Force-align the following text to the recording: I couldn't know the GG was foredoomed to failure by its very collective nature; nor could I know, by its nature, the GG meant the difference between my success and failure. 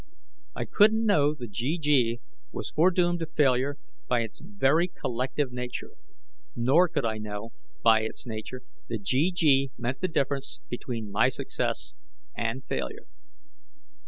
I 0.55 0.65
couldn't 0.65 1.05
know 1.05 1.35
the 1.35 1.47
GG 1.47 2.21
was 2.51 2.71
foredoomed 2.71 3.19
to 3.19 3.27
failure 3.27 3.77
by 4.07 4.21
its 4.21 4.39
very 4.39 4.87
collective 4.87 5.51
nature; 5.51 5.91
nor 6.55 6.87
could 6.89 7.05
I 7.05 7.19
know, 7.19 7.51
by 7.83 8.01
its 8.01 8.25
nature, 8.25 8.63
the 8.87 8.97
GG 8.97 9.69
meant 9.77 10.01
the 10.01 10.07
difference 10.07 10.59
between 10.69 11.11
my 11.11 11.29
success 11.29 11.93
and 12.35 12.65
failure. 12.65 13.05